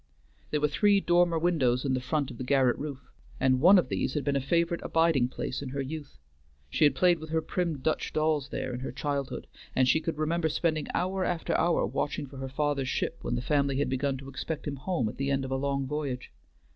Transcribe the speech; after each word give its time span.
There 0.49 0.59
were 0.59 0.67
three 0.67 0.99
dormer 0.99 1.37
windows 1.37 1.85
in 1.85 1.93
the 1.93 1.99
front 2.01 2.31
of 2.31 2.39
the 2.39 2.43
garret 2.43 2.75
roof, 2.79 3.11
and 3.39 3.61
one 3.61 3.77
of 3.77 3.89
these 3.89 4.15
had 4.15 4.23
been 4.23 4.35
a 4.35 4.41
favorite 4.41 4.81
abiding 4.83 5.27
place 5.27 5.61
in 5.61 5.69
her 5.69 5.79
youth. 5.81 6.17
She 6.71 6.85
had 6.85 6.95
played 6.95 7.19
with 7.19 7.29
her 7.29 7.39
prim 7.39 7.77
Dutch 7.77 8.11
dolls 8.11 8.49
there 8.49 8.73
in 8.73 8.79
her 8.79 8.91
childhood, 8.91 9.45
and 9.75 9.87
she 9.87 10.01
could 10.01 10.17
remember 10.17 10.49
spending 10.49 10.87
hour 10.95 11.23
after 11.23 11.55
hour 11.55 11.85
watching 11.85 12.25
for 12.25 12.37
her 12.37 12.49
father's 12.49 12.89
ship 12.89 13.19
when 13.21 13.35
the 13.35 13.43
family 13.43 13.77
had 13.77 13.89
begun 13.89 14.17
to 14.17 14.27
expect 14.27 14.65
him 14.65 14.77
home 14.77 15.07
at 15.07 15.17
the 15.17 15.29
end 15.29 15.45
of 15.45 15.51
a 15.51 15.55
long 15.55 15.85
voyage. 15.85 16.31